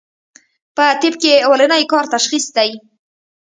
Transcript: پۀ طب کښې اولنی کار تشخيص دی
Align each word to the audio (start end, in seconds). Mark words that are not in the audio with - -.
پۀ 0.75 0.85
طب 1.01 1.13
کښې 1.21 1.33
اولنی 1.47 1.83
کار 1.91 2.05
تشخيص 2.15 2.45
دی 2.55 2.69